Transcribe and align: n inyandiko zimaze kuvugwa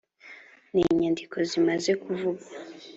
n 0.73 0.75
inyandiko 0.79 1.35
zimaze 1.49 1.91
kuvugwa 2.03 2.47